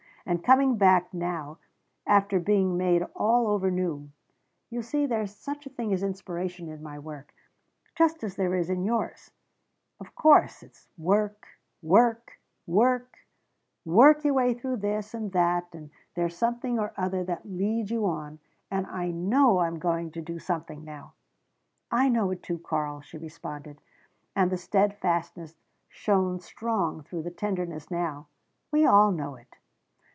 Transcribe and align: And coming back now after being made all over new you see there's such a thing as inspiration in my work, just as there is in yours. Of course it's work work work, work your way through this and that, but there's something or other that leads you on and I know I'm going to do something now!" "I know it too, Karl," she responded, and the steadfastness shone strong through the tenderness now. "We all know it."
And 0.23 0.43
coming 0.43 0.77
back 0.77 1.13
now 1.15 1.57
after 2.05 2.39
being 2.39 2.77
made 2.77 3.01
all 3.15 3.47
over 3.47 3.71
new 3.71 4.11
you 4.69 4.83
see 4.83 5.05
there's 5.07 5.35
such 5.35 5.65
a 5.65 5.69
thing 5.71 5.91
as 5.91 6.03
inspiration 6.03 6.69
in 6.69 6.81
my 6.83 6.99
work, 6.99 7.33
just 7.95 8.23
as 8.23 8.35
there 8.35 8.53
is 8.53 8.69
in 8.69 8.83
yours. 8.83 9.31
Of 9.99 10.13
course 10.15 10.61
it's 10.61 10.87
work 10.95 11.47
work 11.81 12.37
work, 12.67 13.17
work 13.83 14.23
your 14.23 14.35
way 14.35 14.53
through 14.53 14.77
this 14.77 15.15
and 15.15 15.31
that, 15.31 15.71
but 15.71 15.85
there's 16.13 16.37
something 16.37 16.77
or 16.77 16.93
other 16.97 17.23
that 17.23 17.49
leads 17.51 17.89
you 17.89 18.05
on 18.05 18.37
and 18.69 18.85
I 18.85 19.09
know 19.09 19.57
I'm 19.57 19.79
going 19.79 20.11
to 20.11 20.21
do 20.21 20.37
something 20.37 20.85
now!" 20.85 21.13
"I 21.89 22.09
know 22.09 22.29
it 22.29 22.43
too, 22.43 22.59
Karl," 22.59 23.01
she 23.01 23.17
responded, 23.17 23.81
and 24.35 24.51
the 24.51 24.57
steadfastness 24.57 25.55
shone 25.89 26.39
strong 26.39 27.01
through 27.01 27.23
the 27.23 27.31
tenderness 27.31 27.89
now. 27.89 28.27
"We 28.71 28.85
all 28.85 29.11
know 29.11 29.35
it." 29.35 29.57